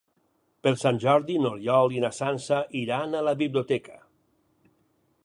Per 0.67 0.71
Sant 0.83 0.99
Jordi 1.03 1.35
n'Oriol 1.43 1.93
i 1.97 2.01
na 2.05 2.11
Sança 2.21 2.63
iran 2.81 3.15
a 3.21 3.25
la 3.29 3.37
biblioteca. 3.43 4.03